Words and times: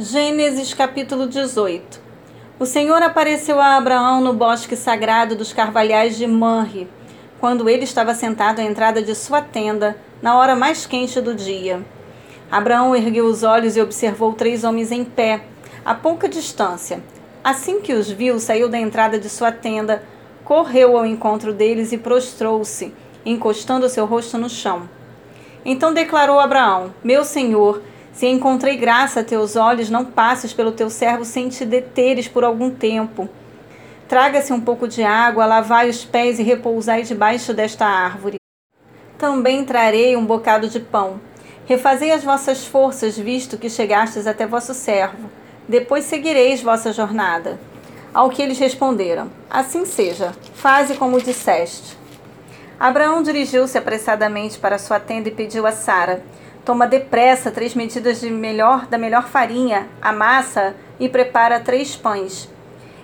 Gênesis 0.00 0.72
capítulo 0.72 1.26
18 1.26 2.00
O 2.56 2.64
Senhor 2.64 3.02
apareceu 3.02 3.60
a 3.60 3.76
Abraão 3.76 4.20
no 4.20 4.32
bosque 4.32 4.76
sagrado 4.76 5.34
dos 5.34 5.52
carvalhais 5.52 6.16
de 6.16 6.24
Manre, 6.24 6.88
quando 7.40 7.68
ele 7.68 7.82
estava 7.82 8.14
sentado 8.14 8.60
à 8.60 8.62
entrada 8.62 9.02
de 9.02 9.12
sua 9.16 9.42
tenda, 9.42 9.98
na 10.22 10.38
hora 10.38 10.54
mais 10.54 10.86
quente 10.86 11.20
do 11.20 11.34
dia. 11.34 11.84
Abraão 12.48 12.94
ergueu 12.94 13.26
os 13.26 13.42
olhos 13.42 13.76
e 13.76 13.80
observou 13.80 14.34
três 14.34 14.62
homens 14.62 14.92
em 14.92 15.04
pé, 15.04 15.40
a 15.84 15.96
pouca 15.96 16.28
distância. 16.28 17.02
Assim 17.42 17.80
que 17.80 17.92
os 17.92 18.08
viu, 18.08 18.38
saiu 18.38 18.68
da 18.68 18.78
entrada 18.78 19.18
de 19.18 19.28
sua 19.28 19.50
tenda, 19.50 20.04
correu 20.44 20.96
ao 20.96 21.04
encontro 21.04 21.52
deles 21.52 21.90
e 21.90 21.98
prostrou-se, 21.98 22.94
encostando 23.26 23.88
seu 23.88 24.06
rosto 24.06 24.38
no 24.38 24.48
chão. 24.48 24.88
Então 25.64 25.92
declarou 25.92 26.38
Abraão: 26.38 26.94
Meu 27.02 27.24
senhor, 27.24 27.82
se 28.18 28.26
encontrei 28.26 28.76
graça 28.76 29.20
a 29.20 29.24
teus 29.24 29.54
olhos, 29.54 29.88
não 29.88 30.04
passes 30.04 30.52
pelo 30.52 30.72
teu 30.72 30.90
servo 30.90 31.24
sem 31.24 31.48
te 31.48 31.64
deteres 31.64 32.26
por 32.26 32.42
algum 32.42 32.68
tempo. 32.68 33.28
Traga-se 34.08 34.52
um 34.52 34.60
pouco 34.60 34.88
de 34.88 35.04
água, 35.04 35.46
lavai 35.46 35.88
os 35.88 36.04
pés 36.04 36.40
e 36.40 36.42
repousai 36.42 37.04
debaixo 37.04 37.54
desta 37.54 37.86
árvore. 37.86 38.38
Também 39.16 39.64
trarei 39.64 40.16
um 40.16 40.26
bocado 40.26 40.68
de 40.68 40.80
pão. 40.80 41.20
Refazei 41.64 42.10
as 42.10 42.24
vossas 42.24 42.66
forças, 42.66 43.16
visto 43.16 43.56
que 43.56 43.70
chegastes 43.70 44.26
até 44.26 44.48
vosso 44.48 44.74
servo. 44.74 45.30
Depois 45.68 46.02
seguireis 46.02 46.60
vossa 46.60 46.92
jornada. 46.92 47.56
Ao 48.12 48.30
que 48.30 48.42
eles 48.42 48.58
responderam: 48.58 49.30
Assim 49.48 49.86
seja, 49.86 50.32
faze 50.54 50.96
como 50.96 51.22
disseste. 51.22 51.96
Abraão 52.80 53.22
dirigiu-se 53.22 53.78
apressadamente 53.78 54.58
para 54.58 54.76
sua 54.76 54.98
tenda 54.98 55.28
e 55.28 55.32
pediu 55.32 55.64
a 55.64 55.70
Sara: 55.70 56.20
Toma 56.68 56.86
depressa 56.86 57.50
três 57.50 57.74
medidas 57.74 58.20
de 58.20 58.28
melhor 58.28 58.86
da 58.88 58.98
melhor 58.98 59.26
farinha, 59.26 59.88
amassa 60.02 60.74
e 61.00 61.08
prepara 61.08 61.58
três 61.58 61.96
pães. 61.96 62.46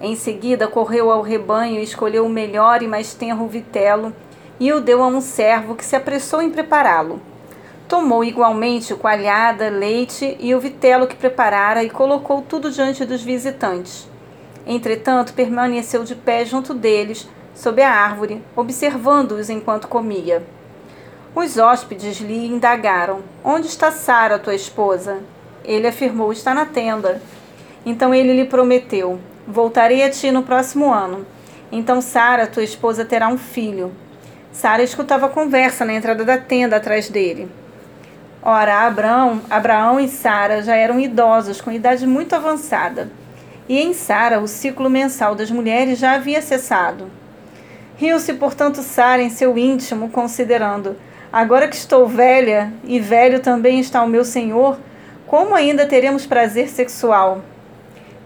Em 0.00 0.14
seguida, 0.14 0.68
correu 0.68 1.10
ao 1.10 1.22
rebanho 1.22 1.80
e 1.80 1.82
escolheu 1.82 2.24
o 2.24 2.28
melhor 2.28 2.84
e 2.84 2.86
mais 2.86 3.14
tenro 3.14 3.48
vitelo 3.48 4.14
e 4.60 4.72
o 4.72 4.80
deu 4.80 5.02
a 5.02 5.08
um 5.08 5.20
servo 5.20 5.74
que 5.74 5.84
se 5.84 5.96
apressou 5.96 6.40
em 6.40 6.52
prepará-lo. 6.52 7.20
Tomou 7.88 8.22
igualmente 8.22 8.94
coalhada, 8.94 9.68
leite 9.68 10.36
e 10.38 10.54
o 10.54 10.60
vitelo 10.60 11.08
que 11.08 11.16
preparara 11.16 11.82
e 11.82 11.90
colocou 11.90 12.42
tudo 12.42 12.70
diante 12.70 13.04
dos 13.04 13.24
visitantes. 13.24 14.08
Entretanto, 14.64 15.34
permaneceu 15.34 16.04
de 16.04 16.14
pé 16.14 16.44
junto 16.44 16.72
deles, 16.72 17.28
sob 17.56 17.82
a 17.82 17.90
árvore, 17.90 18.40
observando-os 18.54 19.50
enquanto 19.50 19.88
comia. 19.88 20.46
Os 21.34 21.58
hóspedes 21.58 22.18
lhe 22.18 22.46
indagaram: 22.46 23.20
Onde 23.44 23.66
está 23.66 23.90
Sara, 23.90 24.38
tua 24.38 24.54
esposa? 24.54 25.18
Ele 25.64 25.86
afirmou: 25.86 26.32
Está 26.32 26.54
na 26.54 26.66
tenda. 26.66 27.20
Então 27.84 28.14
ele 28.14 28.32
lhe 28.32 28.44
prometeu: 28.44 29.20
Voltarei 29.46 30.02
a 30.02 30.10
ti 30.10 30.30
no 30.30 30.42
próximo 30.42 30.92
ano. 30.92 31.26
Então 31.70 32.00
Sara, 32.00 32.46
tua 32.46 32.62
esposa, 32.64 33.04
terá 33.04 33.28
um 33.28 33.38
filho. 33.38 33.92
Sara 34.52 34.82
escutava 34.82 35.26
a 35.26 35.30
conversa 35.30 35.84
na 35.84 35.94
entrada 35.94 36.24
da 36.24 36.38
tenda 36.38 36.76
atrás 36.76 37.08
dele. 37.08 37.48
Ora, 38.42 38.86
Abraão, 38.86 39.42
Abraão 39.50 40.00
e 40.00 40.08
Sara 40.08 40.62
já 40.62 40.74
eram 40.74 40.98
idosos, 40.98 41.60
com 41.60 41.70
idade 41.70 42.06
muito 42.06 42.34
avançada. 42.34 43.10
E 43.68 43.78
em 43.78 43.92
Sara 43.92 44.40
o 44.40 44.48
ciclo 44.48 44.88
mensal 44.88 45.34
das 45.34 45.50
mulheres 45.50 45.98
já 45.98 46.12
havia 46.12 46.40
cessado. 46.40 47.10
Riu-se, 47.96 48.32
portanto, 48.34 48.82
Sara 48.82 49.22
em 49.22 49.28
seu 49.28 49.58
íntimo, 49.58 50.08
considerando: 50.08 50.96
Agora 51.30 51.68
que 51.68 51.76
estou 51.76 52.08
velha 52.08 52.72
e 52.84 52.98
velho 52.98 53.40
também 53.40 53.78
está 53.78 54.02
o 54.02 54.08
meu 54.08 54.24
Senhor, 54.24 54.78
como 55.26 55.54
ainda 55.54 55.84
teremos 55.84 56.24
prazer 56.24 56.70
sexual? 56.70 57.42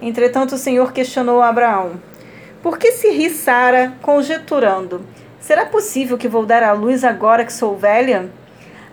Entretanto, 0.01 0.55
o 0.55 0.59
Senhor 0.59 0.93
questionou 0.93 1.43
Abraão: 1.43 2.01
Por 2.63 2.79
que 2.79 2.93
se 2.93 3.11
ri 3.11 3.29
Sara, 3.29 3.95
conjeturando? 4.01 5.05
Será 5.41 5.67
possível 5.67 6.17
que 6.17 6.29
vou 6.29 6.47
dar 6.47 6.63
à 6.63 6.73
luz 6.73 7.03
agora 7.03 7.45
que 7.45 7.53
sou 7.53 7.77
velha? 7.77 8.31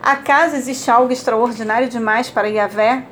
Acaso 0.02 0.56
existe 0.56 0.90
algo 0.90 1.14
extraordinário 1.14 1.88
demais 1.88 2.32
para 2.32 2.50
Yahvé? 2.50 3.04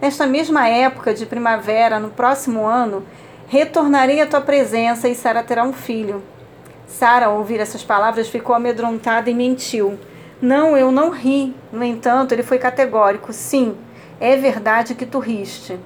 Nesta 0.00 0.24
mesma 0.24 0.68
época 0.68 1.12
de 1.12 1.26
primavera, 1.26 1.98
no 1.98 2.10
próximo 2.10 2.64
ano, 2.64 3.04
retornarei 3.48 4.20
à 4.20 4.26
tua 4.26 4.40
presença 4.40 5.08
e 5.08 5.16
Sara 5.16 5.42
terá 5.42 5.64
um 5.64 5.72
filho. 5.72 6.22
Sara, 6.86 7.26
ao 7.26 7.38
ouvir 7.38 7.58
essas 7.58 7.82
palavras, 7.82 8.28
ficou 8.28 8.54
amedrontada 8.54 9.28
e 9.28 9.34
mentiu. 9.34 9.98
Não, 10.44 10.76
eu 10.76 10.92
não 10.92 11.08
ri. 11.08 11.56
No 11.72 11.82
entanto, 11.82 12.32
ele 12.32 12.42
foi 12.42 12.58
categórico. 12.58 13.32
Sim, 13.32 13.74
é 14.20 14.36
verdade 14.36 14.94
que 14.94 15.06
tu 15.06 15.18
riste. 15.18 15.80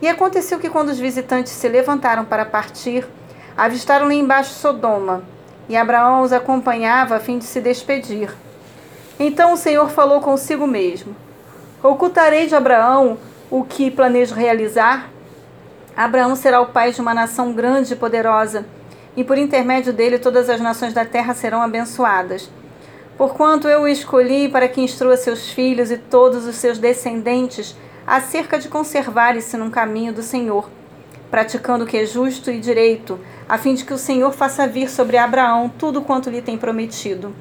E 0.00 0.08
aconteceu 0.08 0.58
que 0.58 0.70
quando 0.70 0.88
os 0.88 0.98
visitantes 0.98 1.52
se 1.52 1.68
levantaram 1.68 2.24
para 2.24 2.46
partir, 2.46 3.06
avistaram 3.54 4.06
lá 4.06 4.14
embaixo 4.14 4.54
Sodoma, 4.54 5.22
e 5.68 5.76
Abraão 5.76 6.22
os 6.22 6.32
acompanhava 6.32 7.16
a 7.16 7.20
fim 7.20 7.36
de 7.36 7.44
se 7.44 7.60
despedir. 7.60 8.34
Então 9.20 9.52
o 9.52 9.58
Senhor 9.58 9.90
falou 9.90 10.22
consigo 10.22 10.66
mesmo: 10.66 11.14
Ocultarei 11.82 12.46
de 12.46 12.54
Abraão 12.54 13.18
o 13.50 13.62
que 13.62 13.90
planejo 13.90 14.34
realizar? 14.34 15.10
Abraão 15.94 16.34
será 16.34 16.62
o 16.62 16.68
pai 16.68 16.92
de 16.92 17.00
uma 17.02 17.12
nação 17.12 17.52
grande 17.52 17.92
e 17.92 17.96
poderosa, 17.96 18.64
e 19.14 19.22
por 19.22 19.36
intermédio 19.36 19.92
dele 19.92 20.18
todas 20.18 20.48
as 20.48 20.62
nações 20.62 20.94
da 20.94 21.04
terra 21.04 21.34
serão 21.34 21.60
abençoadas. 21.60 22.48
Porquanto 23.18 23.66
eu 23.66 23.82
o 23.82 23.88
escolhi 23.88 24.48
para 24.48 24.68
que 24.68 24.80
instrua 24.80 25.16
seus 25.16 25.50
filhos 25.50 25.90
e 25.90 25.98
todos 25.98 26.46
os 26.46 26.54
seus 26.54 26.78
descendentes 26.78 27.76
acerca 28.06 28.60
de 28.60 28.68
conservarem-se 28.68 29.56
num 29.56 29.70
caminho 29.70 30.12
do 30.12 30.22
Senhor, 30.22 30.70
praticando 31.28 31.82
o 31.82 31.86
que 31.86 31.96
é 31.96 32.06
justo 32.06 32.48
e 32.48 32.60
direito, 32.60 33.18
a 33.48 33.58
fim 33.58 33.74
de 33.74 33.84
que 33.84 33.92
o 33.92 33.98
Senhor 33.98 34.32
faça 34.32 34.68
vir 34.68 34.88
sobre 34.88 35.16
Abraão 35.16 35.68
tudo 35.68 36.00
quanto 36.00 36.30
lhe 36.30 36.40
tem 36.40 36.56
prometido. 36.56 37.34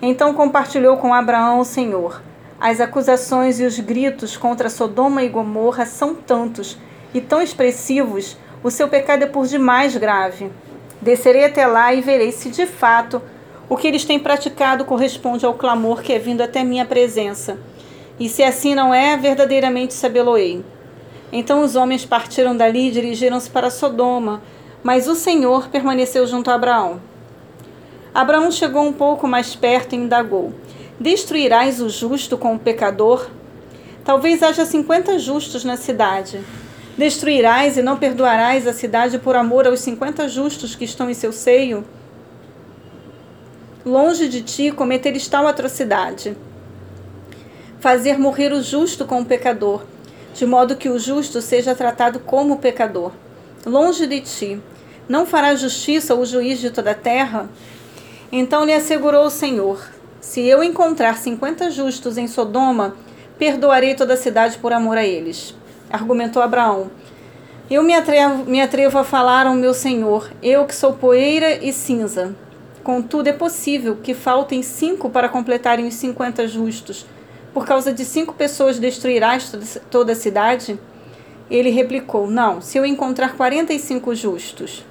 Então 0.00 0.32
compartilhou 0.32 0.96
com 0.96 1.12
Abraão 1.12 1.58
o 1.58 1.64
Senhor. 1.64 2.22
As 2.60 2.80
acusações 2.80 3.58
e 3.58 3.64
os 3.64 3.80
gritos 3.80 4.36
contra 4.36 4.70
Sodoma 4.70 5.24
e 5.24 5.28
Gomorra 5.28 5.86
são 5.86 6.14
tantos 6.14 6.78
e 7.12 7.20
tão 7.20 7.42
expressivos, 7.42 8.38
o 8.62 8.70
seu 8.70 8.86
pecado 8.86 9.24
é 9.24 9.26
por 9.26 9.46
demais 9.46 9.96
grave. 9.96 10.52
Descerei 11.02 11.46
até 11.46 11.66
lá 11.66 11.92
e 11.92 12.00
verei 12.00 12.30
se 12.30 12.48
de 12.48 12.64
fato 12.64 13.20
o 13.70 13.76
que 13.76 13.86
eles 13.86 14.04
têm 14.04 14.18
praticado 14.18 14.84
corresponde 14.84 15.46
ao 15.46 15.54
clamor 15.54 16.02
que 16.02 16.12
é 16.12 16.18
vindo 16.18 16.40
até 16.40 16.64
minha 16.64 16.84
presença. 16.84 17.56
E 18.18 18.28
se 18.28 18.42
assim 18.42 18.74
não 18.74 18.92
é, 18.92 19.16
verdadeiramente 19.16 19.94
sabeloei. 19.94 20.64
Então 21.32 21.62
os 21.62 21.76
homens 21.76 22.04
partiram 22.04 22.56
dali 22.56 22.88
e 22.88 22.90
dirigiram-se 22.90 23.48
para 23.48 23.70
Sodoma, 23.70 24.42
mas 24.82 25.06
o 25.06 25.14
Senhor 25.14 25.68
permaneceu 25.68 26.26
junto 26.26 26.50
a 26.50 26.54
Abraão. 26.54 27.00
Abraão 28.12 28.50
chegou 28.50 28.82
um 28.82 28.92
pouco 28.92 29.28
mais 29.28 29.54
perto 29.54 29.92
e 29.92 29.98
indagou: 29.98 30.52
Destruirás 30.98 31.80
o 31.80 31.88
justo 31.88 32.36
com 32.36 32.56
o 32.56 32.58
pecador? 32.58 33.30
Talvez 34.04 34.42
haja 34.42 34.64
cinquenta 34.64 35.16
justos 35.16 35.64
na 35.64 35.76
cidade. 35.76 36.40
Destruirás 36.98 37.76
e 37.76 37.82
não 37.82 37.96
perdoarás 37.96 38.66
a 38.66 38.72
cidade 38.72 39.16
por 39.20 39.36
amor 39.36 39.68
aos 39.68 39.78
cinquenta 39.78 40.28
justos 40.28 40.74
que 40.74 40.84
estão 40.84 41.08
em 41.08 41.14
seu 41.14 41.32
seio? 41.32 41.84
Longe 43.84 44.28
de 44.28 44.42
ti 44.42 44.70
cometeres 44.70 45.26
tal 45.28 45.46
atrocidade. 45.46 46.36
Fazer 47.78 48.18
morrer 48.18 48.52
o 48.52 48.62
justo 48.62 49.06
com 49.06 49.20
o 49.20 49.24
pecador, 49.24 49.82
de 50.34 50.44
modo 50.44 50.76
que 50.76 50.88
o 50.88 50.98
justo 50.98 51.40
seja 51.40 51.74
tratado 51.74 52.20
como 52.20 52.58
pecador. 52.58 53.12
Longe 53.64 54.06
de 54.06 54.20
ti, 54.20 54.60
não 55.08 55.24
fará 55.24 55.54
justiça 55.54 56.14
o 56.14 56.24
juiz 56.24 56.58
de 56.60 56.70
toda 56.70 56.90
a 56.90 56.94
terra? 56.94 57.48
Então 58.30 58.64
lhe 58.64 58.72
assegurou 58.72 59.24
o 59.24 59.30
Senhor: 59.30 59.88
Se 60.20 60.40
eu 60.40 60.62
encontrar 60.62 61.16
cinquenta 61.16 61.70
justos 61.70 62.18
em 62.18 62.28
Sodoma, 62.28 62.94
perdoarei 63.38 63.94
toda 63.94 64.14
a 64.14 64.18
cidade 64.18 64.58
por 64.58 64.72
amor 64.72 64.98
a 64.98 65.04
eles. 65.04 65.54
Argumentou 65.90 66.42
Abraão. 66.42 66.90
Eu 67.70 67.82
me 67.82 67.94
atrevo, 67.94 68.44
me 68.44 68.60
atrevo 68.60 68.98
a 68.98 69.04
falar 69.04 69.46
ao 69.46 69.54
meu 69.54 69.72
Senhor, 69.72 70.30
eu 70.42 70.66
que 70.66 70.74
sou 70.74 70.92
poeira 70.92 71.64
e 71.64 71.72
cinza. 71.72 72.34
Contudo, 72.90 73.28
é 73.28 73.32
possível 73.32 73.98
que 74.02 74.14
faltem 74.14 74.64
cinco 74.64 75.08
para 75.08 75.28
completarem 75.28 75.86
os 75.86 75.94
cinquenta 75.94 76.48
justos. 76.48 77.06
Por 77.54 77.64
causa 77.64 77.92
de 77.92 78.04
cinco 78.04 78.34
pessoas 78.34 78.80
destruirás 78.80 79.54
toda 79.88 80.10
a 80.10 80.16
cidade? 80.16 80.76
Ele 81.48 81.70
replicou: 81.70 82.28
Não, 82.28 82.60
se 82.60 82.76
eu 82.76 82.84
encontrar 82.84 83.36
quarenta 83.36 83.72
e 83.72 83.78
cinco 83.78 84.12
justos. 84.12 84.84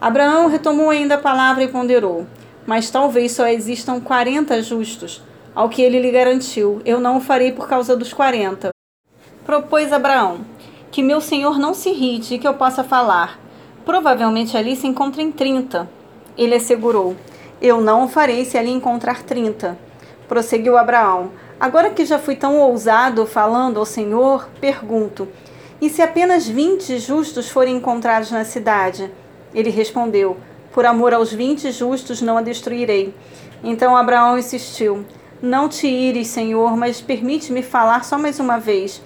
Abraão 0.00 0.48
retomou 0.48 0.90
ainda 0.90 1.14
a 1.14 1.18
palavra 1.18 1.62
e 1.62 1.68
ponderou: 1.68 2.26
Mas 2.66 2.90
talvez 2.90 3.30
só 3.30 3.46
existam 3.46 4.00
quarenta 4.00 4.60
justos. 4.60 5.22
Ao 5.54 5.68
que 5.68 5.82
ele 5.82 6.00
lhe 6.00 6.10
garantiu: 6.10 6.82
Eu 6.84 6.98
não 6.98 7.18
o 7.18 7.20
farei 7.20 7.52
por 7.52 7.68
causa 7.68 7.96
dos 7.96 8.12
quarenta. 8.12 8.70
Propôs 9.44 9.92
Abraão: 9.92 10.40
Que 10.90 11.04
meu 11.04 11.20
senhor 11.20 11.56
não 11.56 11.72
se 11.72 11.88
irrite 11.88 12.34
e 12.34 12.38
que 12.40 12.48
eu 12.48 12.54
possa 12.54 12.82
falar. 12.82 13.38
Provavelmente 13.84 14.56
ali 14.56 14.74
se 14.74 14.88
encontrem 14.88 15.30
trinta. 15.30 15.88
Ele 16.36 16.54
assegurou: 16.54 17.16
Eu 17.60 17.80
não 17.80 18.04
o 18.04 18.08
farei 18.08 18.44
se 18.44 18.58
ali 18.58 18.70
encontrar 18.70 19.22
trinta. 19.22 19.78
Prosseguiu 20.28 20.76
Abraão: 20.76 21.30
Agora 21.58 21.90
que 21.90 22.04
já 22.04 22.18
fui 22.18 22.36
tão 22.36 22.58
ousado 22.58 23.24
falando 23.26 23.78
ao 23.78 23.86
Senhor, 23.86 24.48
pergunto: 24.60 25.26
E 25.80 25.88
se 25.88 26.02
apenas 26.02 26.46
vinte 26.46 26.98
justos 26.98 27.48
forem 27.48 27.76
encontrados 27.76 28.30
na 28.30 28.44
cidade? 28.44 29.10
Ele 29.54 29.70
respondeu: 29.70 30.36
Por 30.72 30.84
amor 30.84 31.14
aos 31.14 31.32
vinte 31.32 31.70
justos 31.72 32.20
não 32.20 32.36
a 32.36 32.42
destruirei. 32.42 33.14
Então 33.64 33.96
Abraão 33.96 34.36
insistiu: 34.36 35.06
Não 35.40 35.68
te 35.68 35.86
ires, 35.86 36.28
Senhor, 36.28 36.76
mas 36.76 37.00
permite-me 37.00 37.62
falar 37.62 38.04
só 38.04 38.18
mais 38.18 38.38
uma 38.38 38.58
vez. 38.58 39.00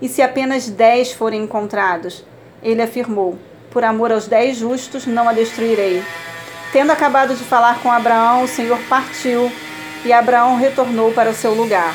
E 0.00 0.08
se 0.08 0.20
apenas 0.20 0.68
dez 0.68 1.12
forem 1.12 1.44
encontrados? 1.44 2.24
Ele 2.60 2.82
afirmou: 2.82 3.38
Por 3.70 3.84
amor 3.84 4.10
aos 4.10 4.26
dez 4.26 4.56
justos 4.56 5.06
não 5.06 5.28
a 5.28 5.32
destruirei. 5.32 6.02
Tendo 6.72 6.90
acabado 6.90 7.34
de 7.34 7.44
falar 7.44 7.80
com 7.80 7.92
Abraão, 7.92 8.44
o 8.44 8.48
Senhor 8.48 8.78
partiu 8.88 9.52
e 10.06 10.12
Abraão 10.12 10.56
retornou 10.56 11.12
para 11.12 11.28
o 11.28 11.34
seu 11.34 11.52
lugar. 11.52 11.94